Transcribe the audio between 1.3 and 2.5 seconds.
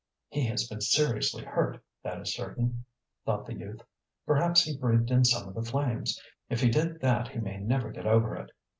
hurt, that is